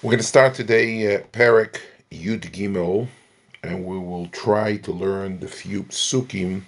[0.00, 1.80] We're going to start today uh, Parak
[2.12, 3.08] Yud Gimel,
[3.64, 6.62] and we will try to learn the few psukim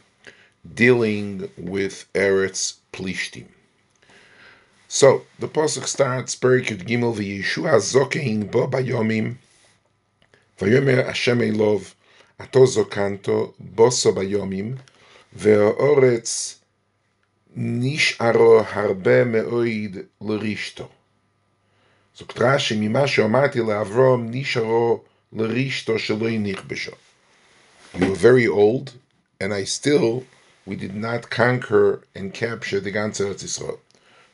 [0.74, 3.46] dealing with Eretz Plishtim.
[4.88, 9.36] So the pasuk starts Parak Yud Gimel v'Yeshu Hazokein bo bayomim
[10.58, 11.94] vayomer Hashem Elov
[12.40, 14.78] ato zokanto boso bayomim
[15.36, 16.56] ve'oretz
[17.56, 20.88] nish'aro harbe me'oid l'rishto.
[22.19, 26.91] זאת רש"י, ממה שאמרתי לאברום, נשארו לרישתו שלא הניח בשו.
[27.95, 28.91] You were very old,
[29.41, 30.23] and I still,
[30.65, 33.77] we did not conquer and capture the ganze Eretz Yisrael.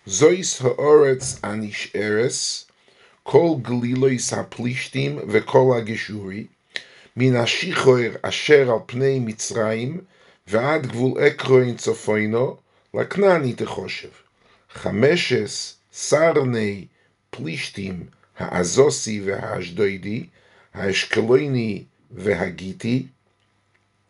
[0.06, 2.66] זויס האורץ הנשארס,
[3.24, 6.46] כל גלילויס הפלישתים וכל הגשורי,
[7.18, 10.02] מן השיחויר אשר על פני מצרים,
[10.48, 12.58] ועד גבול אקרוין צפוינו,
[12.94, 14.10] לכנעני תחושב.
[14.74, 16.86] חמשס סרני
[17.37, 18.05] הפלישתים,
[18.39, 20.27] האזוסי והאשדוידי,
[20.75, 23.07] האשקלויני והגיטי,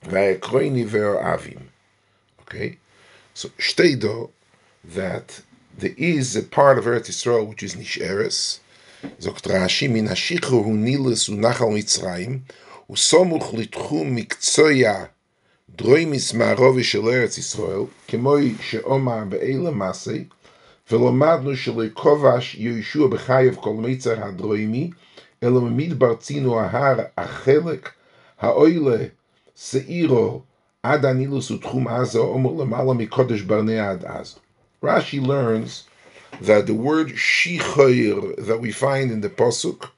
[0.02, 1.58] והאקרויני והאבים.
[2.40, 2.76] Okay?
[3.34, 4.30] So, shteido
[4.94, 5.40] that
[5.78, 8.60] there is a part of Eretz Yisrael which is Nisheres,
[9.18, 12.38] זוקט רש"י, מן השחרור הוא נילס ונחל מצרים,
[12.92, 15.04] וסמוך לתחום מקצויה
[15.76, 20.24] דרוימיס מערובי של ארץ ישראל, כמו שאומר באלה מעשי,
[20.91, 24.91] ולמדנו שלא כובש יהושע בחייב כל מיצר הדרוימי,
[25.43, 27.89] אלא במדבר צינו ההר החלק
[28.39, 29.05] האוילה
[29.55, 30.41] שעירו
[30.83, 34.35] עד הנילוס ותחום עזה, אומר למעלה מקודש ברנע עד עזה.
[34.83, 35.83] Rashi learns
[36.41, 39.89] that the word shichoir that we find in the Pasuk,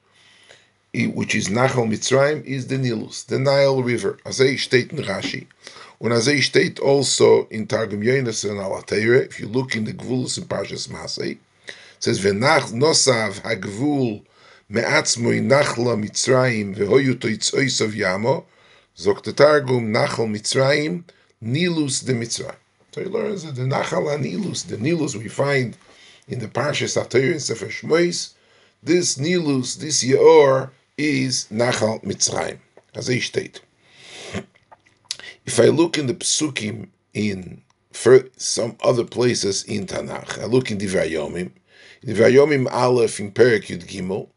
[0.94, 4.20] which is Nachal Mitzrayim, is the Nilus, the Nile River.
[4.26, 5.48] Azay steht in Rashi.
[6.01, 10.39] Und Azay steht also in Targum Yonis and Alateire, if you look in the Gvulus
[10.39, 11.39] in Parshas Masay, it
[11.99, 14.23] says, Venach nosav hagvul
[14.69, 18.45] me'atzmoi nachla Mitzrayim vehoyu toitzoisav yamo,
[18.97, 21.03] zok the Targum Nachal Mitzrayim,
[21.43, 22.55] Nilus de Mitzrayim.
[22.93, 25.77] So he learns that the Nachal Nilus, the Nilus we find
[26.28, 28.34] in the Parshas Atair and Sefer Shmois,
[28.84, 32.59] this Nilus, this Yeor, is Nachal Mitzrayim,
[32.95, 33.62] as he state.
[35.48, 37.62] If I look in the Psukim in
[38.36, 41.53] some other places in Tanakh, I look in the Vayomim,
[42.03, 44.28] in the Vayomim Aleph in Perek Yud Gimel,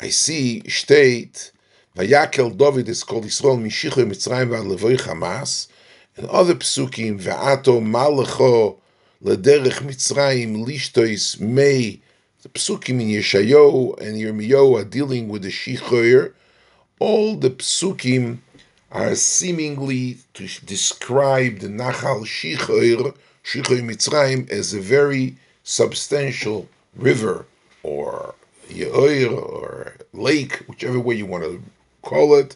[0.00, 1.50] I see state
[1.96, 5.66] Vayakel David is called Yisrael Mishichu Mitzrayim V'Alevoy Hamas,
[6.16, 8.78] and other Psukim Va'ato Malacho
[9.24, 12.00] Lederech Mitzrayim Lishtois Mei
[12.44, 16.32] the psukim in Yeshayo and Yirmiyahu are dealing with the shichoyer.
[17.00, 18.38] All the psukim
[18.94, 27.44] are seemingly to describe the Nachal Shichoyer, Shichoyer Mitzrayim, as a very substantial river
[27.82, 28.36] or
[28.68, 31.60] Yeoir or lake, whichever way you want to
[32.02, 32.54] call it,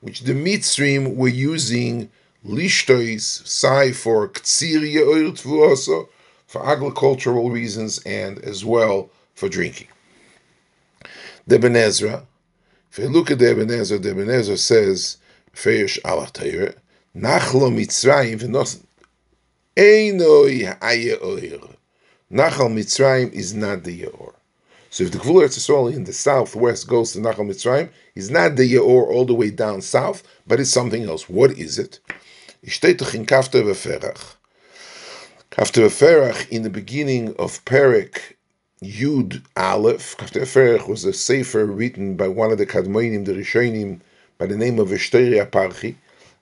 [0.00, 2.08] which the Mitzrim were using
[2.46, 6.08] Lishtois, Sai for Ktsir Yeoir Tvuoso,
[6.46, 9.88] for agricultural reasons and as well for drinking.
[11.48, 12.26] The Ibn Ezra,
[12.92, 15.16] if you look at the Ibn Ezra, the Ibn Ezra says,
[15.60, 16.00] Feish
[16.32, 16.74] Torah,
[17.14, 18.40] Nachlo Mitzrayim
[19.76, 21.76] Einoi Hayeoir.
[22.32, 24.32] Nachal Mitzrayim is not the Yeor.
[24.88, 28.72] So if the Gvul Eretz in the southwest goes to Nachal Mitzrayim, is not the
[28.72, 31.28] Yeor all the way down south, but it's something else.
[31.28, 32.00] What is it?
[32.64, 34.36] Ishtetach in Kafta V'Ferach.
[35.50, 38.34] Kafta V'Ferach, in the beginning of Perik
[38.82, 40.16] Yud Aleph.
[40.16, 44.00] Kafter Ferech was a sefer written by one of the Kadmoinim, the Rishonim,
[44.40, 45.96] by the name of Eshteri Parchi,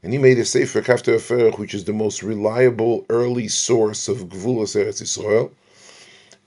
[0.05, 4.29] and he made a sefer Kafter Ferech, which is the most reliable early source of
[4.29, 5.51] Gvulas Eretz Yisrael,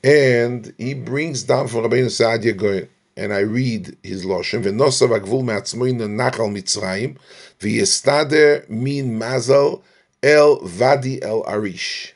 [0.01, 4.63] and he brings down from Rabbeinu Saadia Goyen, and I read his loshem.
[4.63, 7.17] V'nosav agvul me'atzmoin nachal Mitzrayim,
[7.59, 9.81] v'yestader min mazal
[10.23, 12.13] el Vadi el Arish.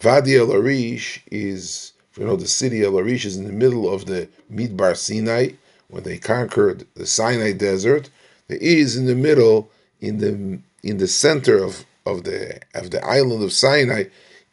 [0.00, 4.06] Vadi el Arish is you know, the city of arish is in the middle of
[4.06, 5.50] the Midbar Sinai,
[5.86, 8.10] when they conquered the Sinai desert.
[8.48, 13.42] Is in the middle, in the in the center of, of the of the island
[13.42, 14.04] of Sinai,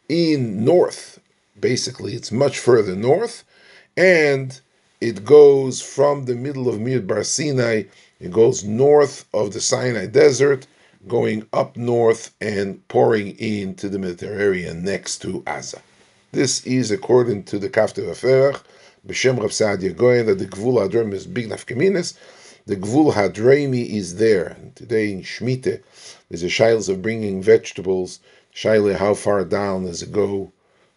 [0.08, 1.18] in north.
[1.58, 3.42] Basically, it's much further north,
[3.96, 4.60] and
[5.00, 7.84] it goes from the middle of Midbar Sinai.
[8.20, 10.66] It goes north of the Sinai desert,
[11.08, 15.80] going up north and pouring into the Mediterranean next to Gaza.
[16.32, 18.62] This is according to the Kafte Aferach,
[19.06, 22.14] B'Shem Rav Saadia Goyen, that the Gvul Hadremi is big nafkaminis.
[22.68, 24.56] The Gvul Hadremi is there.
[24.74, 25.82] Today in Shmite,
[26.28, 28.18] there's a shiles of bringing vegetables.
[28.52, 30.50] Shaila, how far down does it go?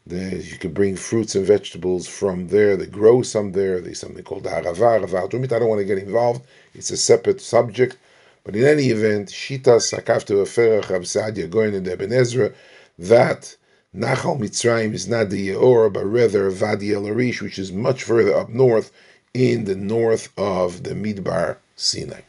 [0.07, 2.75] The, you can bring fruits and vegetables from there.
[2.75, 3.79] They grow some there.
[3.81, 6.43] There's something called Arava, Arava I don't want to get involved.
[6.73, 7.97] It's a separate subject.
[8.43, 12.51] But in any event, Shitas Sakafta Aferach Rav going in the Ibn Ezra,
[12.97, 13.55] that
[13.95, 18.35] Nachal Mitzrayim is not the Yeor, but rather Vadi El Arish, which is much further
[18.35, 18.91] up north
[19.32, 22.20] in the north of the Midbar Sinai.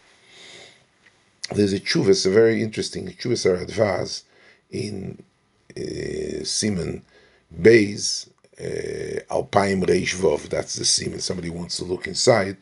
[1.51, 4.23] There's a chuvas, a very interesting chuvas Advaz
[4.71, 5.21] in
[5.77, 7.03] uh, Simon
[7.61, 8.27] Beis,
[8.59, 12.57] uh, Alpaim Reish Vov, that's the Simon, somebody wants to look inside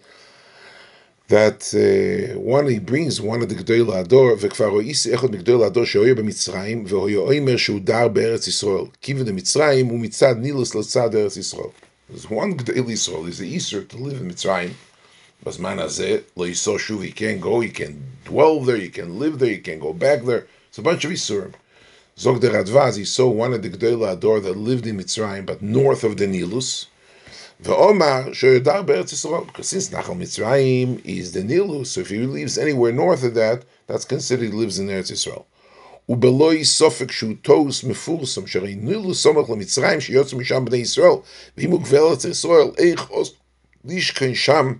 [1.30, 5.86] that uh, one he brings one of the גדול הדור וכבר הואיס אחד מגדול הדור
[5.86, 11.38] שהויה במצרים והויה אומר שהוא דר בארץ ישראל כיוון דמצרים הוא מצד נילוס לצד ארץ
[11.38, 11.70] ישראל.
[12.09, 14.73] there's one Gdel Yisrael, there's the Easter to live in Mitzrayim.
[15.45, 19.39] Basman Hazeh, Lo Yisrael Shuv, he can go, he can dwell there, he can live
[19.39, 20.47] there, he can go back there.
[20.71, 21.53] It's a bunch of Yisurim.
[22.19, 25.61] Zog de Radvaz, he saw one of the Gdel Ador that lived in Mitzrayim, but
[25.61, 26.87] north of the Nilus.
[27.63, 32.57] Ve'omar, Shoyodar Be'erz Yisrael, because since Nachal Mitzrayim is the Nilus, so if he lives
[32.57, 35.45] anywhere north of that, that's considered he lives in Eretz Yisrael.
[36.10, 41.16] ובלא סופק שהוא תוס מפורסם, שהרי נילו סומך למצרים שיוצא משם בני ישראל,
[41.58, 43.10] ואם הוא גבל ארץ ישראל, איך
[43.86, 44.74] לישכן שם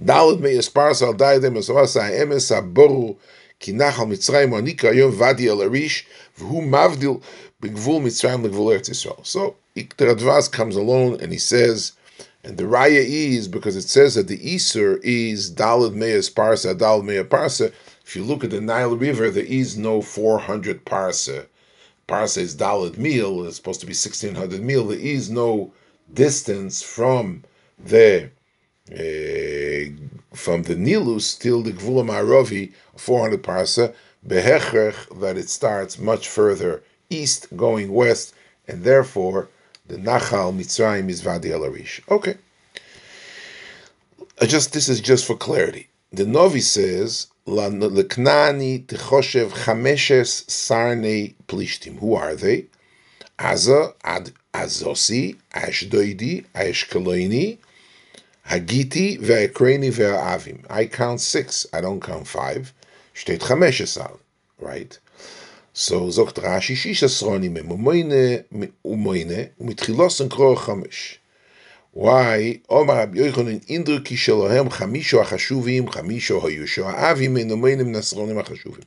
[0.00, 3.16] דלת מי אספרס על דיידם מסורס האמס הברור
[3.60, 6.06] כי נחל מצרים הוא הנקרא היום ואדי אל הריש,
[6.38, 7.10] והוא מבדיל
[7.60, 9.14] בגבול מצרים לגבול ארץ ישראל.
[9.24, 11.92] So, Iktar comes alone and he says,
[12.42, 17.04] and the raya is because it says that the Isur is Dalad Meas Parsa, Dalad
[17.04, 17.72] Mea Parsa.
[18.05, 21.47] if you look at the Nile River, there is no 400 Parsa.
[22.07, 24.87] Parsa is Dalad Mil, it's supposed to be 1600 mil.
[24.87, 25.73] There is no
[26.13, 27.43] distance from
[27.79, 28.29] the
[28.91, 29.89] uh,
[30.35, 33.95] from the Nilus till the Gvula Maravi, 400 Parsa,
[34.27, 38.35] Behechrech, that it starts much further east going west,
[38.67, 39.49] and therefore
[39.87, 41.51] the Nachal Mitzrayim is Vadi.
[42.11, 42.37] Okay.
[44.43, 45.87] Just this is just for clarity.
[46.11, 51.99] The Novi says Leknani Techoshev Chameshes Sarnei Plishtim.
[51.99, 52.65] Who are they?
[53.37, 57.59] Aza, Ad, Azosi, Ashdoidi, Ashkeloni,
[58.47, 60.65] Hagiti, Ve'ekreni, Ve'avim.
[60.71, 62.73] I count six, I don't count five.
[63.13, 64.17] Steht chameshesal,
[64.59, 64.97] right?
[65.71, 68.43] So sagt Rashi, Shisha Sronim, Umoine,
[68.83, 71.17] Umoine, and Kro Chamesh.
[71.94, 72.58] Why?
[72.70, 78.84] אומר רבי יוחנן אינדרו כי שלהם חמישו החשובים, חמישו היו שואבים מנומיינים נסרונים החשובים.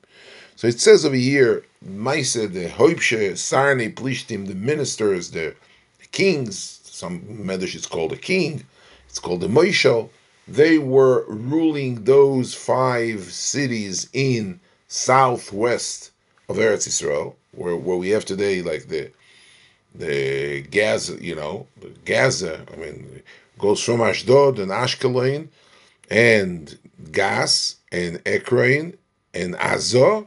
[0.55, 5.55] So it says over here, Maisa, the Hoibshe, Sarne, Plishtim, the ministers, the,
[5.99, 8.63] the kings, some Medrash is called a king,
[9.09, 10.09] it's called a Moishel,
[10.47, 16.11] they were ruling those five cities in southwest
[16.47, 19.11] of Eretz Yisrael, where, where we have today, like the
[19.94, 21.66] the Gaza, you know,
[22.04, 22.64] Gaza.
[22.72, 23.22] I mean,
[23.58, 25.48] goes from Ashdod and Ashkelon,
[26.10, 26.78] and
[27.12, 28.96] Gas and Ekron
[29.34, 30.26] and Azor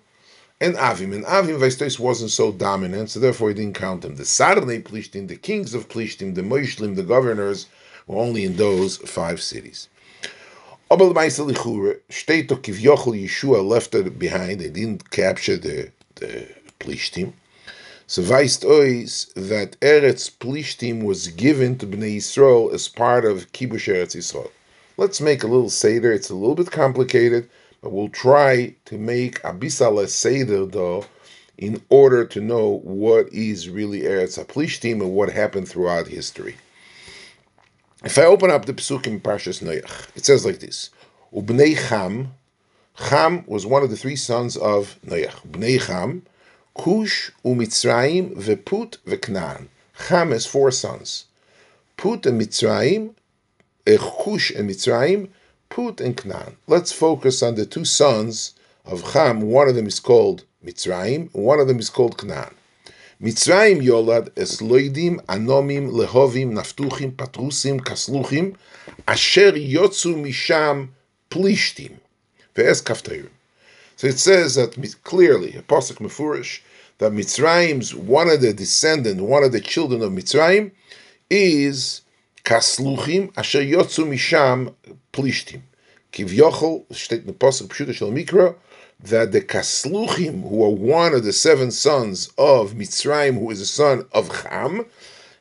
[0.59, 1.13] and Avim.
[1.15, 4.15] And Avim Vaistos wasn't so dominant, so therefore he didn't count them.
[4.15, 7.67] The Sarnei Plishtim, the kings of Plishtim, the Moishlim, the governors,
[8.07, 9.89] were only in those five cities.
[10.91, 16.47] Abel Maisel Lichure, State Yeshua left it behind, they didn't capture the the
[16.79, 17.33] Plishtim.
[18.11, 23.87] So weist ois that Eretz Plishtim was given to Bnei Yisrael as part of Kibush
[23.87, 24.51] Eretz Yisrael.
[24.97, 26.11] Let's make a little Seder.
[26.11, 27.49] It's a little bit complicated,
[27.81, 31.05] but we'll try to make a Abisal Seder though
[31.57, 36.57] in order to know what is really Eretz Plishtim and what happened throughout history.
[38.03, 40.89] If I open up the Pesukim in Parshas Noach, it says like this:
[41.33, 42.33] Ubnei Cham
[42.97, 45.47] Cham was one of the three sons of Noach.
[45.49, 46.23] Bnei Cham,
[46.73, 49.67] Cush, Umitzrayim, Veput, Veknan.
[50.07, 51.25] Cham has four sons.
[51.97, 53.13] Put and Mitzrayim,
[53.85, 55.29] eh, Cush and Mitzrayim,
[55.69, 56.57] Put and Knan.
[56.67, 58.53] Let's focus on the two sons
[58.85, 59.41] of Ham.
[59.41, 62.53] One of them is called Mitzrayim, one of them is called Knan.
[63.21, 68.55] Mitzrayim yolad es loidim, anomim, lehovim, naftuchim, patrusim, kasluchim,
[69.07, 70.89] asher yotzu misham
[71.29, 71.99] plishtim.
[72.55, 73.29] Ve'es Kafteirim.
[74.01, 76.61] So it says that clearly, a pasuk mefurish,
[76.97, 80.71] that Mitzrayim's one of the descendant, one of the children of Mitzrayim,
[81.29, 82.01] is
[82.43, 84.73] Kasluchim asher yotzu misham
[85.13, 85.61] plishtim.
[86.13, 88.55] Kivyochel state in the pasuk pshuta shel mikra
[89.01, 93.67] that the Kasluchim, who are one of the seven sons of Mitzrayim, who is a
[93.67, 94.83] son of Cham,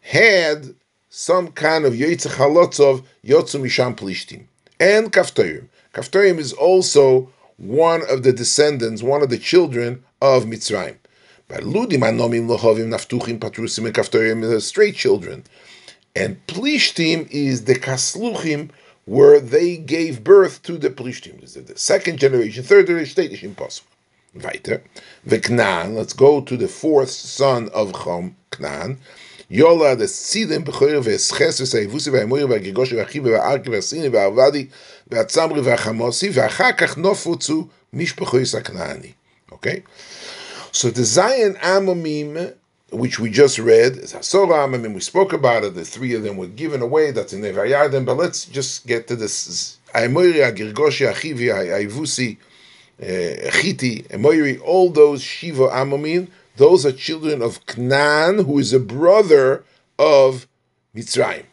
[0.03, 0.75] had
[1.09, 4.45] some kind of Yitzchak Halotzov Yotzu Misham Plishtim
[4.79, 5.69] and Kaftorim.
[5.95, 10.97] Kaftorim is also one of the descendants, one of the children of Mitzrayim.
[11.47, 15.45] But ludim anomim lohovim naftuchim patrusim and kaftorim the straight children,
[16.17, 18.71] and plishtim is the kasluchim
[19.05, 21.41] where they gave birth to the plishtim.
[21.41, 23.91] This is the second generation, third generation, state impossible.
[24.35, 24.83] Weiter,
[25.27, 25.95] v'knan.
[25.97, 28.99] Let's go to the fourth son of Chom, Knan.
[29.49, 34.71] Yola the Sidim b'choyer v'eschen v'seivusi v'amoyer v'agigoshi v'achiv v'arki v'asini v'avadi
[35.11, 39.15] v'achar kach nofutzu mishpachoyis aknani.
[39.53, 39.83] Okay?
[40.73, 42.55] So the Zion Amomim,
[42.91, 46.37] which we just read, is Hasora Amomim, we spoke about it, the three of them
[46.37, 49.79] were given away, that's in Nevayadim, but let's just get to this.
[49.95, 52.37] Aimoiri, Agirgoshi, Achivi, Aivusi,
[53.01, 58.79] eh, Chiti, Emoiri, all those Shiva Amomim, those are children of Knan, who is a
[58.79, 59.65] brother
[59.99, 60.47] of
[60.95, 61.45] Mitzrayim.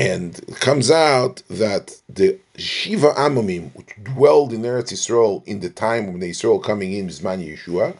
[0.00, 5.68] And it comes out that the Shiva Amomim, which dwelled in Eretz Yisrael in the
[5.68, 7.94] time when the Yisrael coming in, Bisman Yeshua,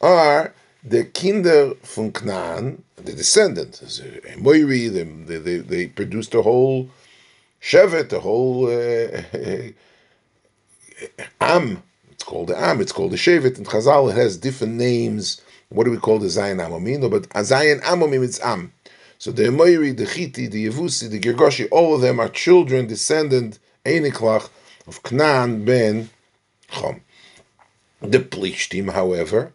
[0.00, 4.00] are the Kinder from Knan, the descendants.
[4.36, 6.88] Moiri, they, they, they produced a whole
[7.60, 9.72] Shevet, a whole uh,
[11.40, 13.56] Am, it's called the Am, it's called the Shevet.
[13.56, 15.40] and Chazal, has different names.
[15.70, 17.00] What do we call the Zayin Amomim?
[17.00, 18.73] No, but Zayin Amomim, it's Am.
[19.24, 23.58] So the Emoiri, the Chiti, the Yevusi, the Girgoshi, all of them are children, descendant,
[23.86, 24.50] Einiklach,
[24.86, 26.10] of Knan ben
[26.70, 27.00] Chom.
[28.02, 29.54] The Plishtim, however,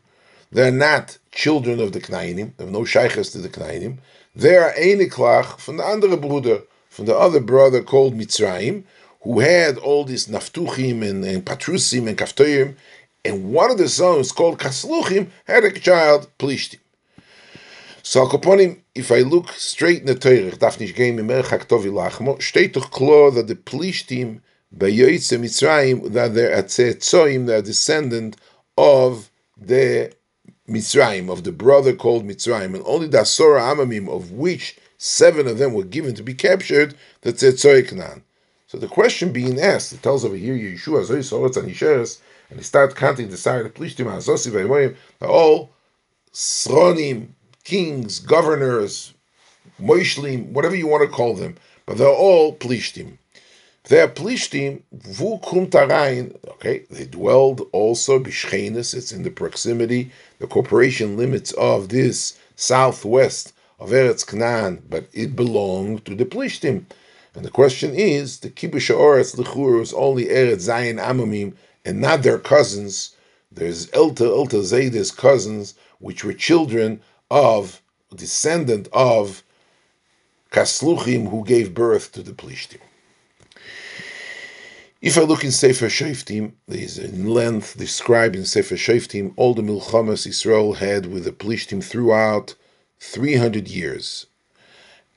[0.52, 4.00] they're not children of the Knainim, they have no shaykhs to the Knainim.
[4.36, 8.86] They are Einiklach from the andere brother, from the other brother called Mitzrayim,
[9.22, 12.76] who had all these naftuchim and, and patrusim and kaftoyim,
[13.24, 16.80] and one of the sons called kasluchim had a child plishtim.
[18.10, 21.92] So Alkoponim, if I look straight in the Torah, darf nicht gehen mit Merchak Tovi
[21.92, 27.62] Lachmo, steht doch klar that the plishtim by Yoitze Mitzrayim, that they're a tzoim, they're
[27.62, 28.36] descendant
[28.80, 30.12] of the
[30.68, 35.60] Mitzrayim, of the brother called Mitzrayim, and only the Asora Amamim, of which seven of
[35.60, 38.24] them were given to be captured, the Tzetzoy Knan.
[38.66, 42.18] So the question being asked, it tells over here, Yeshua, Zoy, Soretz, and Yisheres,
[42.50, 45.70] and they start counting the side of Plishtim, Azosi, Vaimoyim, they're all
[46.34, 47.34] Sronim,
[47.70, 49.14] kings, governors,
[49.80, 53.20] Moishlim, whatever you want to call them, but they're all Plishtim.
[53.84, 61.16] They're Plishtim, vukum Tarain, okay, they dwelled also, Bishchenis, it's in the proximity, the corporation
[61.16, 66.86] limits of this southwest of Eretz Canaan, but it belonged to the Plishtim.
[67.36, 71.54] And the question is, the Kibush Oretz lichur is only Eretz Zion Amamim
[71.86, 73.16] and not their cousins.
[73.52, 77.82] There's Elta, Elta Zayda's cousins, which were children of,
[78.16, 79.44] descendant of
[80.52, 82.80] Kasluchim, who gave birth to the Plishtim.
[85.02, 89.54] If I look in Sefer Shoftim, there is in length described in Sefer Shoftim all
[89.54, 92.56] the milchamas Israel had with the Plishtim throughout
[93.00, 94.26] 300 years.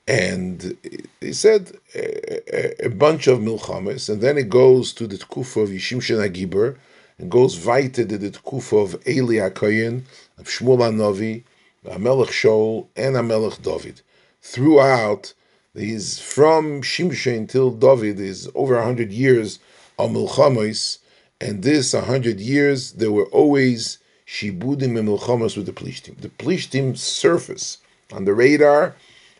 [0.07, 0.77] And
[1.19, 5.69] he said a, a, bunch of milchamas, and then it goes to the Tkufa of
[5.69, 6.77] Yishimshan Agiber,
[7.17, 10.03] and goes weiter to the Tkufa of Eli HaKoyen,
[10.37, 11.43] of Shmuel HaNovi,
[11.85, 14.01] Amelech Shaul, and Amelech David.
[14.41, 15.33] Throughout,
[15.75, 19.59] these from Shimshon until David is over a hundred years
[19.97, 20.99] of milchamos,
[21.41, 26.17] and this a hundred years there were always shibudim and milchamos with the plishtim.
[26.21, 27.79] The plishtim surface
[28.11, 28.95] on the radar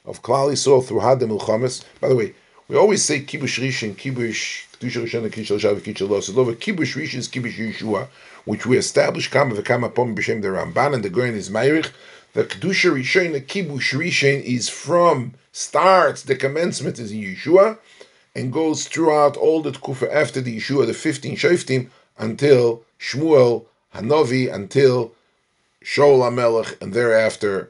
[0.05, 1.83] of Klal Yisrael through Had Milchamas.
[2.01, 2.33] By the way,
[2.67, 6.29] we always say Kibush Rishon, Kibush Kedusha Rishon, Kibush Shav, Kibush Los.
[6.29, 8.07] Kibush Rishon is Kibush Yeshua,
[8.45, 11.91] which we established Kama v'Kama Pom b'Shem the Ramban and the Goyen is Meirich.
[12.34, 17.78] The Kedusha Rishon, the Kibush Rishon is from starts the commencement is in Yeshua
[18.34, 24.52] and goes throughout all the Tkufa after the Yeshua, the 15 Shoftim, until Shmuel Hanovi,
[24.52, 25.13] until
[25.84, 27.70] Shaul HaMelech, and thereafter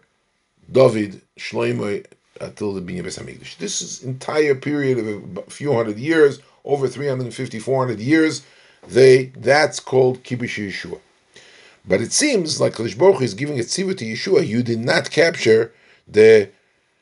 [0.72, 2.05] David, Shlomo,
[2.39, 3.58] uh, until the beginning of Hamikdash.
[3.58, 8.43] This is entire period of a few hundred years, over 350, 400 years.
[8.88, 11.00] They that's called Kibush Yeshua.
[11.85, 14.47] But it seems like Kadosh Baruch is giving a tzivah to Yeshua.
[14.47, 15.73] You did not capture
[16.07, 16.49] the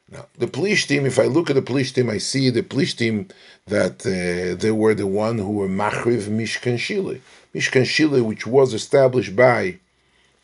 [0.10, 3.32] now the Plishtim, If I look at the Plishtim, I see the Plishtim
[3.68, 7.22] that uh, they were the one who were Machriv Mishkan Shile.
[7.56, 9.78] Mishkan Shile, which was established by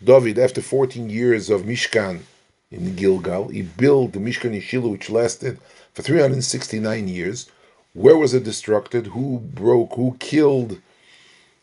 [0.01, 2.21] David after 14 years of Mishkan
[2.71, 3.49] in Gilgal.
[3.49, 5.59] He built the Mishkan in Shiloh, which lasted
[5.93, 7.49] for 369 years.
[7.93, 9.07] Where was it destructed?
[9.07, 9.95] Who broke?
[9.95, 10.79] Who killed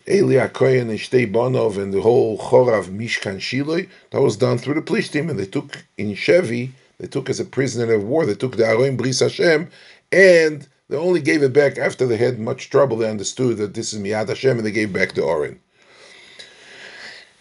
[0.07, 3.87] Eli Akoyan and Shtei Bonov and the whole Chorav Mishkan Shiloh?
[4.11, 7.45] That was done through the Plishtim, and they took in Chevy, they took as a
[7.45, 9.71] prisoner of war, they took the Aroim Bris Hashem,
[10.13, 12.99] and they only gave it back after they had much trouble.
[12.99, 15.59] They understood that this is Miyad Hashem, and they gave back the Orin.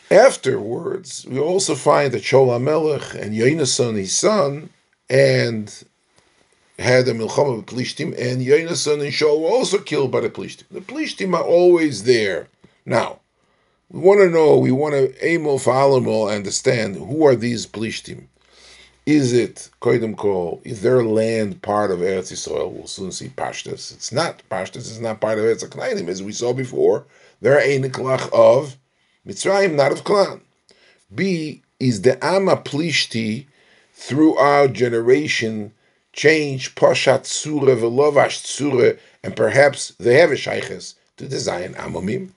[0.10, 4.70] Afterwards, we also find that Shaul HaMelech and Yonason, his son,
[5.10, 5.84] and
[6.80, 10.64] had a milchama with Plishtim, and Yonason and Shaul were also killed by the Plishtim.
[10.72, 12.48] The Plishtim are always there.
[12.86, 13.20] Now,
[13.90, 18.26] we want to know, we want to amo for understand who are these Plishtim.
[19.06, 20.62] Is it Koidim Kol?
[20.64, 22.72] Is their land part of Eretz Yisrael?
[22.72, 23.94] We'll soon see Pashtas.
[23.94, 24.42] It's not.
[24.50, 27.06] Pashtas is not part of Eretz Knainim, as we saw before.
[27.42, 28.78] They're a Niklach of
[29.28, 30.42] Mitzrayim, not of Knan.
[31.14, 33.46] B is the Ama Plishti
[33.94, 35.74] throughout generation
[36.14, 42.30] change Poshat Tzura Velovash Tzura, and perhaps they have a Shayches to design Amomim.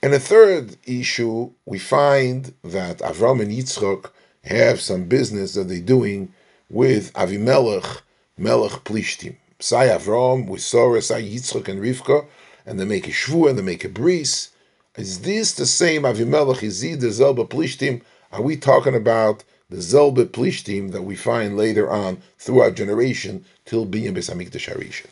[0.00, 4.10] And a third issue, we find that Avram and Yitzchok
[4.44, 6.32] have some business that they're doing
[6.70, 8.02] with Avimelech,
[8.36, 9.36] Melech Plishtim.
[9.58, 12.26] Sai Avram with Sora, Sai Yitzchak and Rivka,
[12.64, 14.50] and they make a shvu and they make a bris.
[14.96, 16.62] Is this the same Avimelech?
[16.62, 18.02] Is he the Zelba Plishtim?
[18.30, 23.84] Are we talking about the Zelba Plishtim that we find later on throughout generation till
[23.84, 25.06] being Besamikdash Harishan?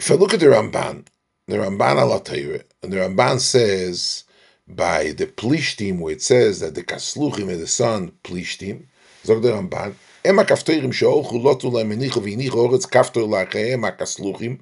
[0.00, 1.04] If I look at the Ramban,
[1.50, 4.24] the Ramban Alatayre, and the Ramban says
[4.66, 8.84] by the Plishtim, where it says that the Kasluchim and the son Plishtim,
[9.24, 14.56] Zog the Ramban, הם הכפתורים שהולכו לוטו להם הניחו והניחו אורץ כפתור לאחיהם הכסלוחים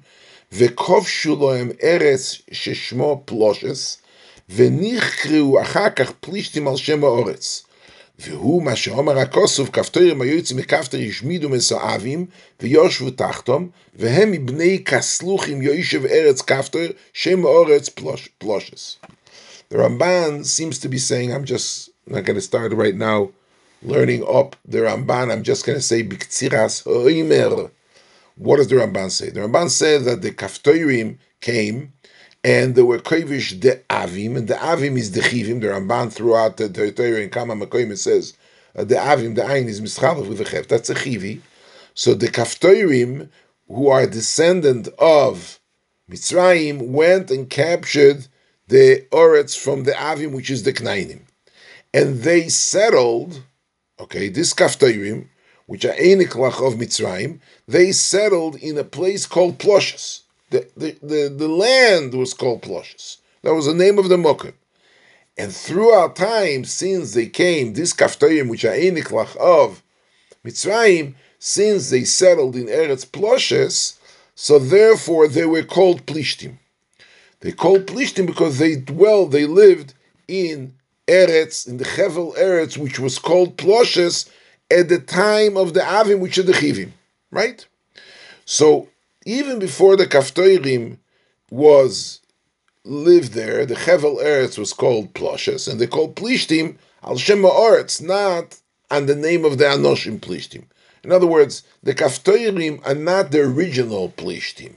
[0.51, 3.97] וכובשו להם ארץ ששמו פלושס
[4.49, 7.63] ונכרעו אחר כך פלישתים על שם האורץ.
[8.18, 12.26] והוא מה שאומר הכוסוף, כפתורים היו יוצאים מכפתור השמידו מסואבים
[12.60, 16.82] ויושבו תחתום והם מבני כסלוחים יושב ארץ כפתור
[17.12, 17.88] שם האורץ
[18.38, 18.96] פלושס.
[19.70, 23.30] The Ramban seems to be saying, I'm just not going to start right now
[23.82, 25.32] learning up the Ramban.
[25.32, 27.70] I'm just going to say, Biktsiras Oimer.
[28.36, 29.30] What does the Ramban say?
[29.30, 31.92] The Ramban says that the Kaftoirim came
[32.43, 35.61] and there were Kovish de Avim, and the Avim is the Chivim.
[35.61, 38.33] The Ramban throughout the territory in Kama Makoim says
[38.75, 40.67] uh, the Avim, the Ain is Mischalav with the Chev.
[40.67, 41.41] That's a Chivi.
[41.93, 43.29] So the Kaftoirim,
[43.67, 45.59] who are descendant of
[46.09, 48.27] Mitzrayim, went and captured
[48.67, 51.21] the Oretz from the Avim, which is the Knainim.
[51.93, 53.43] And they settled,
[53.99, 55.27] okay, this Kaftayrim,
[55.65, 60.21] which are Einiklach of Mitzrayim, they settled in a place called Ploshes.
[60.49, 63.17] The, the, the, the land was called Ploshes.
[63.43, 64.53] That was the name of the Mokim.
[65.37, 69.81] And throughout time, since they came, this Kaftayim, which are Einiklach of
[70.43, 73.97] Mitzrayim, since they settled in Eretz Ploshes,
[74.35, 76.57] so therefore they were called Plishtim.
[77.39, 79.93] They called Plishtim because they dwell, they lived
[80.27, 80.75] in
[81.07, 84.29] Eretz, in the Hevel Eretz, which was called Ploshes
[84.69, 86.91] at the time of the Avim, which are the Chivim,
[87.31, 87.65] right?
[88.45, 88.89] So
[89.29, 90.97] even before the Kaftoirim
[91.51, 92.19] was
[92.83, 98.01] lived there, the Hevel Eretz was called Ploshes, and they called Plishtim Al Shem Eretz,
[98.01, 98.57] not
[98.89, 100.63] on the name of the Anoshim Plishtim.
[101.03, 104.73] In other words, the Kaftoirim are not the original Plishtim.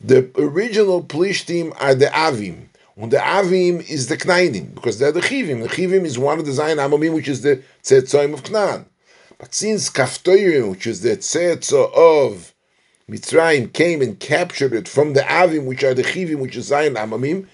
[0.00, 2.68] The original Plishtim are the Avim.
[2.96, 5.62] And the Avim is the Knainim, because they're the Chivim.
[5.62, 8.86] The Chivim is one of the Zion Amamim, which is the Tzetzoim of Knan.
[9.38, 12.52] But since Kaftoyim, which is the Tzetzo of
[13.10, 16.94] Mitzrayim, came and captured it from the Avim, which are the Chivim, which is Zion
[16.94, 17.46] Amamim,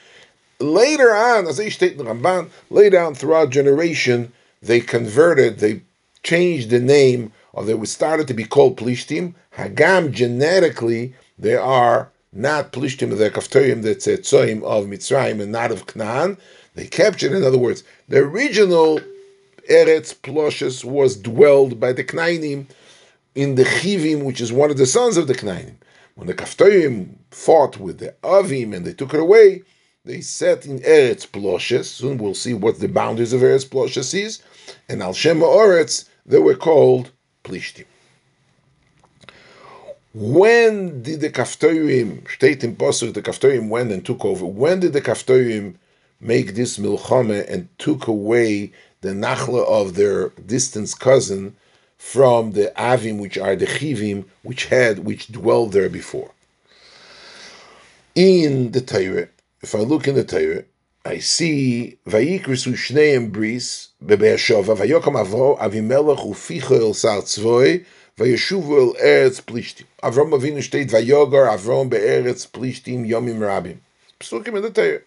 [0.61, 4.33] later on, as they state in Ramban, later on throughout generation,
[4.63, 5.83] they converted, they
[6.23, 9.35] changed the name, or they started to be called Plishtim.
[9.57, 15.87] Hagam, genetically, they are not Plishtim, the Kaftorim, the Tzetzoim of Mitzrayim, and not of
[15.87, 16.37] Canaan.
[16.75, 19.01] They captured, in other words, the original
[19.69, 22.67] Eretz Ploshes was dwelled by the Knainim
[23.35, 25.77] in the Chivim, which is one of the sons of the Knainim.
[26.15, 29.63] When the Kaftorim fought with the Avim and they took it away,
[30.05, 31.85] they set in Eretz Ploshes.
[31.85, 34.43] Soon we'll see what the boundaries of Eretz Ploshes is.
[34.89, 37.13] And Al Shema Oretz, they were called
[37.45, 37.85] Plishtim.
[40.15, 44.45] When did the Kaftorim, state Pasuk, the Kaftorim went and took over?
[44.45, 45.75] When did the Kaftorim
[46.21, 51.55] make this milchame and took away the nachla of their distant cousin
[51.99, 56.31] from the Avim, which are the Chivim, which had, which dwelled there before?
[58.15, 59.29] In the Torah,
[59.61, 60.65] if I look in the Torah,
[61.05, 67.85] I see Vayikrisu Shneim Bris Bebe'ashova Vayokam Avro Avimelech Uficho El Sar Tzvoi
[68.19, 69.85] Vayeshuvu el Eretz Plishtim.
[70.03, 73.79] Avram Avinu steht Vayogar Avram be'Eretz Plishtim Yomim Rabim.
[74.21, 75.01] Psukim in the Torah.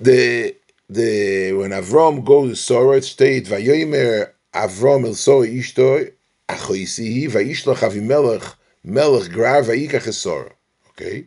[0.00, 0.56] The
[0.88, 6.11] the when Avram goes to Sora, it states Vayomer Avram el Sora Ishtoi
[6.49, 10.51] Achoisihi Vayishlach Avimelech Melech Gra Vayikach Sora.
[10.89, 11.23] Okay.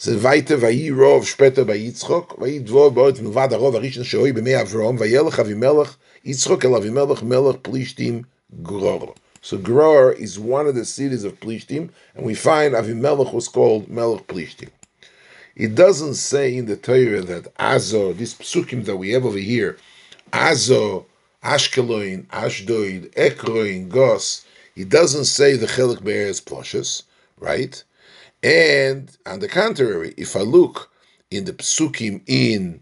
[0.00, 4.96] זה weiter, ויהי רוב שפטר ביצחוק, ויהי דבור בעוד מלבד הרוב הראשון שהוי בימי אברום,
[4.98, 8.22] וילך אבימלך יצחוק אל אבימלך מלך פלישתים
[8.62, 9.14] גרור.
[9.42, 13.88] So Gror is one of the cities of Plishtim, and we find Avimelech was called
[13.88, 14.68] Melech Plishtim.
[15.56, 19.78] It doesn't say in the Torah that Azo, this psukim that we have over here,
[20.32, 21.06] Azo,
[21.43, 27.03] Ashkelon, Ashdod, Ekroin, Gos, it doesn't say the Chelik Be'eretz Ploshes,
[27.39, 27.83] right?
[28.41, 30.89] And on the contrary, if I look
[31.29, 32.81] in the psukim in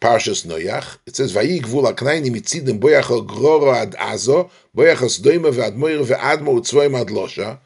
[0.00, 5.98] Parshas Noach, it says, Vayigvul aknaini mitzidim boyachal groro ad azo, boyachal sdoima ve'ad moir
[5.98, 7.58] ve'admo utzvoim ad losha.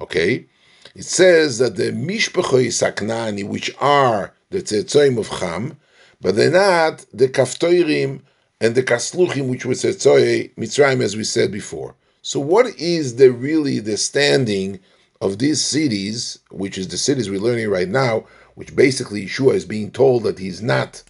[0.00, 0.46] Okay?
[0.94, 5.76] It says that the mishpachoy saknani, which are the tzetzoim of Cham,
[6.20, 8.22] but they're not the kaftoirim
[8.60, 11.94] and the kasluchim, which were tzetzoy Mitzrayim, as we said before.
[12.22, 14.80] So what is the really the standing
[15.20, 19.64] of these cities, which is the cities we're learning right now, which basically Yeshua is
[19.64, 21.02] being told that he's not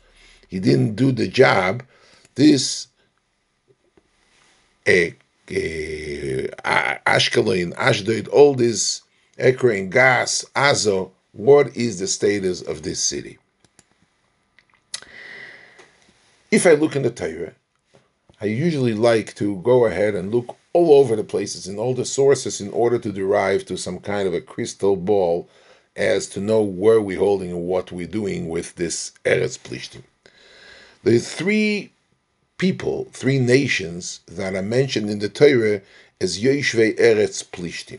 [0.49, 1.83] he didn't do the job,
[2.37, 2.87] this
[4.87, 5.11] uh,
[7.07, 9.03] Ashkelon, Ashdod, all this
[9.39, 13.39] Ekron, Gas, Azo, what is the status of this city?
[16.55, 17.55] If I look in the Torah,
[18.41, 22.05] I usually like to go ahead and look all over the places in all the
[22.05, 25.49] sources in order to derive to some kind of a crystal ball
[25.97, 30.05] as to know where we're holding and what we're doing with this Eretz Plishtim.
[31.03, 31.91] The three
[32.57, 35.81] people, three nations that are mentioned in the Torah
[36.21, 37.99] as Yoshvei Eretz Plishtim.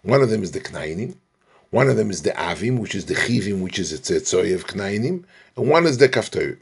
[0.00, 1.16] One of them is the Knainim,
[1.68, 4.66] one of them is the Avim, which is the Chivim, which is the Tzetzoy of
[4.66, 5.24] Knainim,
[5.58, 6.56] and one is the Kaftorim.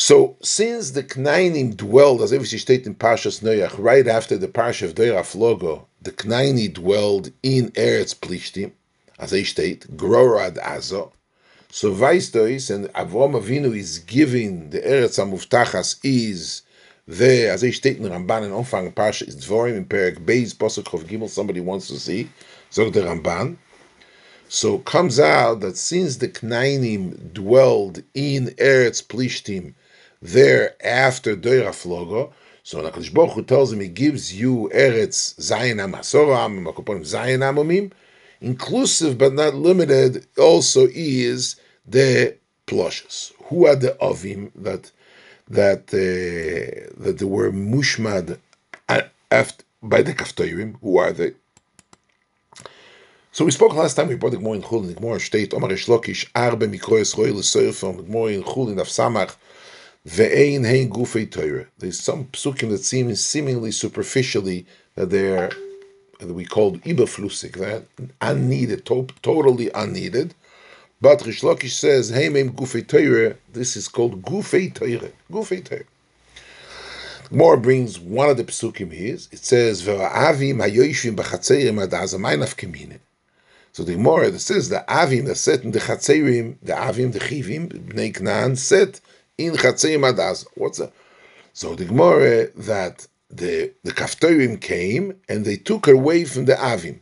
[0.00, 4.84] So, since the Knainim dwelled, as obviously stated in Parshas Noach, right after the Parsha
[4.84, 8.70] of Deiraf Logo, the Knaini dwelled in Eretz Plishtim,
[9.18, 11.12] as I state, Grorad Azo,
[11.72, 16.62] so Vaistois and Avram Avinu is giving the Eretz Amuftachas is
[17.08, 20.84] there, as I state in Ramban and Omfang Parsha, is Dvorim in Perek Beis Posuk
[20.84, 22.30] Chov Gimel, somebody wants to see,
[22.70, 23.56] so the Ramban.
[24.48, 29.74] So comes out that since the Knainim dwelled in Eretz Plishtim
[30.20, 36.64] there after Deira Flogo, so Nakadosh Baruch tells him he gives you Eretz Zayin Amasoram,
[36.66, 37.92] Makoponim Zayin Amomim,
[38.40, 43.32] inclusive but not limited, also is the plushes.
[43.44, 44.90] Who are the avim that
[45.48, 48.38] that uh, that they were mushmad
[49.30, 50.76] after, by the kaftorim?
[50.82, 51.32] Who are they?
[53.32, 54.08] So we spoke last time.
[54.08, 54.86] We brought the Gemara in Chul.
[54.86, 57.96] The Gemara state Omar Shlokish Arbe Mikroes Roy L'Seifam.
[57.96, 59.36] The Gemara in Chul in Afsamach
[60.08, 61.66] Ve'ein Hein Gufei Torah.
[61.78, 65.50] There's some psukim that seem seemingly superficially that they're
[66.18, 67.84] that we called ibaflusik, that
[68.22, 70.32] unneeded, to, totally unneeded.
[71.02, 75.12] But Rish Lakish says, "Hey, mem gufei Torah." This is called gufei Torah.
[75.30, 75.84] Gufei Torah.
[77.30, 79.18] More brings one of the psukim here.
[79.30, 81.90] It says, "Ve'avim hayoyshvim b'chatzerim ad
[82.56, 82.98] kemine."
[83.72, 87.20] So the Gemara that says the avim that set in the chatzerim, the avim, the
[87.20, 89.00] chivim, bnei Knan, set
[89.38, 90.46] in chatzerim adaz.
[90.54, 90.92] What's that?
[91.52, 96.54] So the Gemara that the the kaftorim came and they took her away from the
[96.54, 96.98] avim.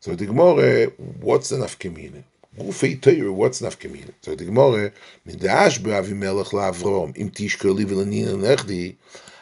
[0.00, 0.86] So the Gemara,
[1.20, 2.24] what's the nafkemine?
[2.58, 4.12] Gufei Torah, what's nafkemine?
[4.22, 4.92] So the Gemara,
[5.24, 8.96] min da'ash be'avimelech la'avrom, im tishko li v'lanina nechdi,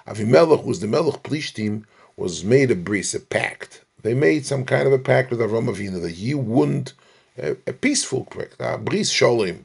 [0.07, 1.85] Avimelech was the Melech Plishtim,
[2.17, 3.85] was made a bris, a pact.
[4.03, 6.95] They made some kind of a pact with Avram Avinu that he wouldn't,
[7.39, 9.65] a, a peaceful pact, a bris sholim.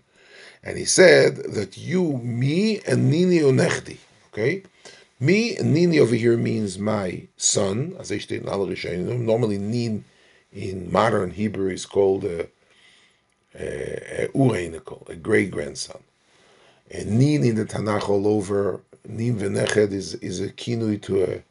[0.65, 3.97] And he said that you, me, and Nini Onechdi,
[4.33, 4.63] okay?
[5.19, 10.03] Me and Nini over here means my son, as I state in Al Normally, Nin
[10.51, 12.43] in modern Hebrew is called uh,
[13.57, 16.01] uh, uh, a, a, a a great grandson.
[16.91, 21.43] And Nin in the Tanakh all over Nin v'neched is is a kinui to a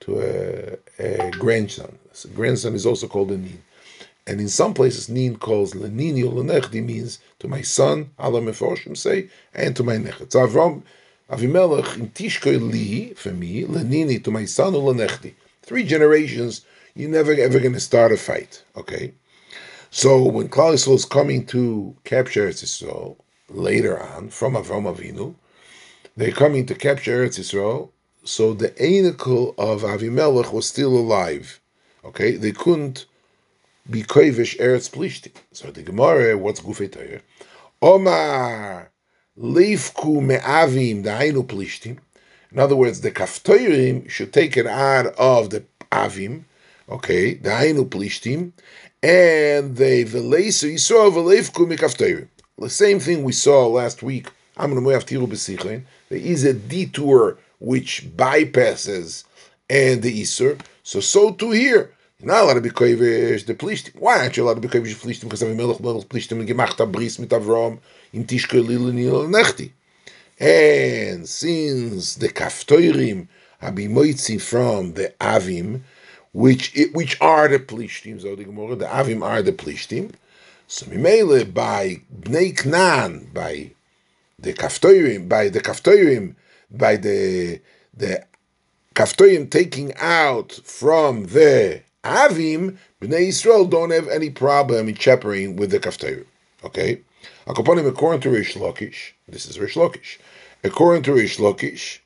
[0.00, 1.98] to a, a grandson.
[2.12, 3.62] So grandson is also called a nin,
[4.28, 8.10] and in some places nin calls lenini lenechdi means to my son.
[8.18, 10.32] Allah meforshim say and to my neched.
[10.32, 10.82] So Avram
[11.30, 15.32] Avimelech in tishkoy li for me lenini to my son lenechdi.
[15.62, 16.64] Three generations,
[16.94, 18.62] you're never ever going to start a fight.
[18.76, 19.14] Okay.
[19.90, 23.16] So when Klal is coming to capture Eretz Yisrael
[23.48, 25.34] later on from Avram Avinu,
[26.16, 27.88] they're coming to capture Eretz Yisrael,
[28.24, 31.60] so the Einikel of Avimelech was still alive.
[32.04, 33.06] Okay, they couldn't
[33.90, 35.32] be Kovish Eretz Plishti.
[35.52, 37.20] So the Gemara, what's Gufei Torah?
[37.80, 38.90] Omar
[39.38, 41.98] Leifku Me'avim Da'ainu Plishtim.
[42.50, 46.44] In other words, the Kaftoirim should take it out of the Avim,
[46.90, 48.52] Okay, the Ainu Plishtim,
[49.02, 52.28] and they Velesu Yisrael Velefku Mikafterim.
[52.58, 54.30] The same thing we saw last week.
[54.56, 59.24] There is a detour which bypasses
[59.70, 60.58] and the Isur.
[60.82, 61.92] So so too here.
[62.20, 63.94] You're not allowed to be kovish the plishtim.
[63.94, 65.24] Why aren't you allowed to be kovish the plishtim?
[65.24, 67.78] Because Avimelech melech plishtim and gemacht a bris mit Avram
[68.12, 69.70] in tishke lil nil nechti.
[70.40, 73.28] And since the kaftoirim
[73.60, 75.82] have been moitzi from the avim,
[76.32, 80.12] which which are the plishtim, so the the avim are the plishtim.
[80.66, 83.70] So mimele by bnei knan, by
[84.40, 86.34] the kaftoirim, by the kaftoirim,
[86.68, 87.60] by the
[87.96, 88.24] the
[88.96, 95.70] kaftoirim taking out from the Avim, Bnei Yisrael don't have any problem in shepherding with
[95.70, 96.24] the Kaftir.
[96.64, 97.00] Okay?
[97.46, 97.84] According
[98.20, 100.18] to Rish Lakish, this is Rish Lakish.
[100.64, 102.00] According to Rish Lakish,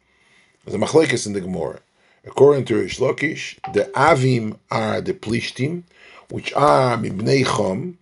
[0.66, 1.80] a machlekes in the Gemara.
[2.24, 5.82] According to Rish Lakish, the Avim are the Plishtim,
[6.30, 7.96] which are Bnei Chom,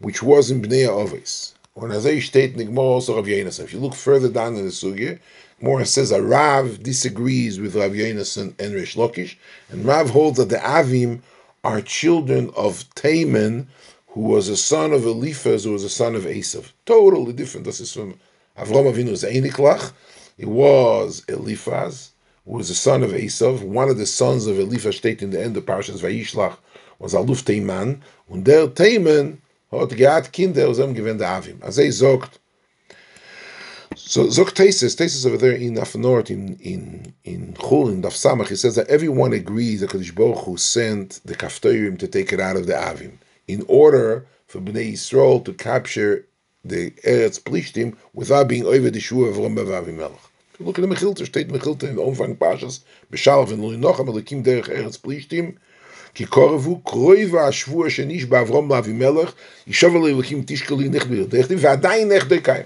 [0.00, 1.54] which was in Bnei Ovis.
[1.74, 3.64] When Azay state in the Gemara also Rav Yenasan.
[3.64, 5.18] If you look further down in the Sugya,
[5.58, 9.36] Gemara says a Rav disagrees with Rav Yenasan and Rish Lakish,
[9.70, 11.20] and Rav holds that the Avim
[11.64, 13.68] are children of Taman,
[14.08, 16.72] who was a son of Eliphaz, who was a son of Esav.
[16.86, 17.66] Totally different.
[17.66, 18.14] This is from
[18.58, 19.92] Avram Avinu's Einiklach.
[20.38, 22.10] It was Eliphaz,
[22.44, 23.62] who was a son of Esav.
[23.62, 26.56] One of the sons of Eliphaz, state in the end of Parshas Vayishlach,
[26.98, 28.00] was Aluf Teiman.
[28.28, 29.38] Und der Teiman
[29.70, 31.62] hat gehabt Kinder, aus dem gewinnt Avim.
[31.62, 32.40] Also er sagt,
[33.96, 38.48] So Zok Tesis, Tesis over there in Afnort, in in in Chul, in Daf Samach,
[38.48, 42.40] he says that everyone agrees that Kadosh Baruch Hu sent the Kaftorim to take it
[42.40, 46.26] out of the Avim in order for Bnei Yisrael to capture
[46.64, 50.18] the Eretz Plishtim without being over the Shua of Rambam Avimelech.
[50.60, 54.98] Look at the Mechilta, state Mechilta in Omfang Pashas, Beshalach and Loinocham, Elikim Derech Eretz
[54.98, 55.58] Plishtim,
[56.14, 59.32] כי קורבו קרוי והשבוע שנשבע אברום לאבימלך,
[59.66, 61.24] ישוב אלוהים תשקלי נכבי,
[61.58, 62.64] ועדיין נכדי קיים.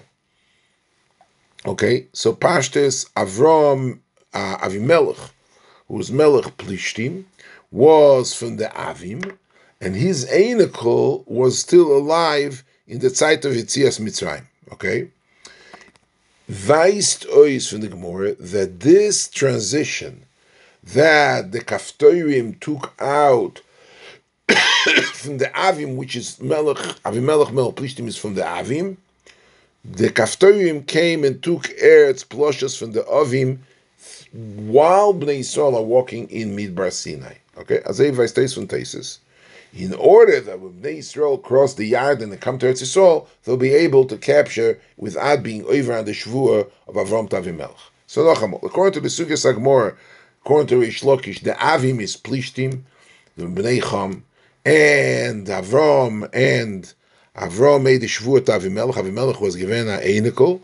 [1.66, 3.98] Okay, so Pashtes Avram
[4.32, 5.30] uh, Avimelech,
[5.88, 7.24] who was Melech Plishtim,
[7.72, 9.36] was from the Avim,
[9.80, 14.44] and his Einikel was still alive in the Zeit of Yitzias Mitzrayim.
[14.72, 15.10] Okay,
[16.48, 20.24] Weist ois from the Gemara that this transition
[20.84, 23.60] that the Kaftorim took out
[25.14, 28.98] from the Avim, which is Melech Avimelech Melech Plishtim is from the Avim
[29.92, 33.58] the Kaftorim came and took Eretz Ploshas from the Avim
[34.32, 37.34] while Bnei Yisrael are walking in Midbar Sinai.
[37.58, 39.18] Okay, as I states from Tesis.
[39.74, 43.26] In order that when Bnei Yisrael cross the yard and they come to Eretz Yisrael,
[43.44, 47.76] they'll be able to capture without being over on the Shvuah of Avram Tavimelech.
[48.06, 49.96] So, according to the Sugya Sagmor,
[50.42, 52.82] according to Rish the Avim is Plishtim,
[53.36, 54.24] the Bnei Cham,
[54.64, 56.92] and Avram and
[57.36, 58.94] Avram made the Shavuot to Avimelech.
[58.94, 60.60] Avimelech was given an Einikel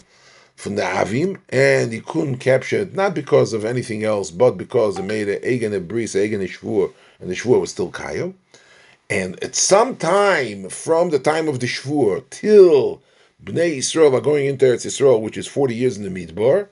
[0.57, 4.97] from the Avim, and he couldn't capture it, not because of anything else, but because
[4.97, 8.35] he made an Egan a Bris, Egan a Shavuot, and the Shavuot was still Kayim.
[9.11, 13.03] And at some time, from the time of the Shavuot till
[13.45, 16.69] Bnei Yisrael are going into Eretz Yisrael, which is 40 years in the Midbar,